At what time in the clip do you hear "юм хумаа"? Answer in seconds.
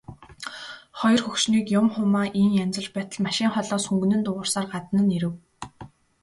1.79-2.27